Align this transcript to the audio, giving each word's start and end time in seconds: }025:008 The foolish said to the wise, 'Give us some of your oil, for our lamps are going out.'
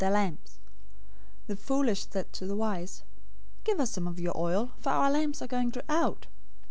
}025:008 0.01 0.37
The 1.45 1.55
foolish 1.55 2.07
said 2.09 2.33
to 2.33 2.47
the 2.47 2.55
wise, 2.55 3.03
'Give 3.63 3.79
us 3.79 3.91
some 3.91 4.07
of 4.07 4.19
your 4.19 4.35
oil, 4.35 4.71
for 4.79 4.89
our 4.89 5.11
lamps 5.11 5.43
are 5.43 5.47
going 5.47 5.71
out.' 5.89 6.25